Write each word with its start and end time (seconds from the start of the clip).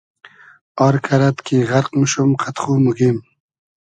آر 0.85 0.95
کئرئد 1.05 1.37
کی 1.45 1.57
غئرق 1.69 1.87
موشوم 1.97 2.31
قئد 2.41 2.55
خو 2.61 2.73
موگیم 2.83 3.17